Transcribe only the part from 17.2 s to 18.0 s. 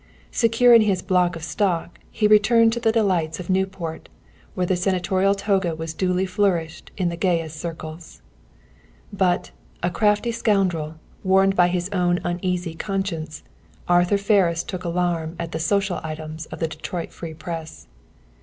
Press.